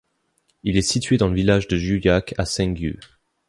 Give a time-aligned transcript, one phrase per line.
[0.63, 2.97] Il est situé dans le village de Jukak à Seungju.